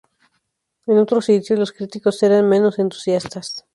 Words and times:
En 0.87 0.97
otros 0.97 1.25
sitios 1.25 1.59
los 1.59 1.73
críticos 1.73 2.23
eran 2.23 2.49
menos 2.49 2.79
entusiastas. 2.79 3.67